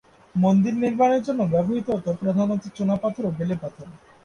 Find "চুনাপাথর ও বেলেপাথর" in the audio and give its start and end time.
2.77-3.87